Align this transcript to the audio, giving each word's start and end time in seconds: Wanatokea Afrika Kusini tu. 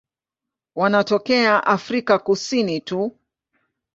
Wanatokea 0.75 1.63
Afrika 1.67 2.19
Kusini 2.19 2.81
tu. 2.81 3.17